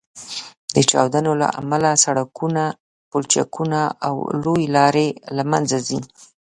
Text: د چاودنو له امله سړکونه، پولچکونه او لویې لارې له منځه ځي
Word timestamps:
د 0.75 0.77
چاودنو 0.89 1.31
له 1.41 1.47
امله 1.61 1.89
سړکونه، 2.05 2.63
پولچکونه 3.09 3.81
او 4.07 4.15
لویې 4.43 4.67
لارې 4.77 5.07
له 5.35 5.43
منځه 5.51 5.77
ځي 5.87 5.99